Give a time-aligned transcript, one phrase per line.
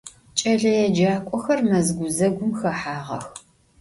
[0.37, 3.25] Ç'eleêcak'oxer mez guzegum xehağex.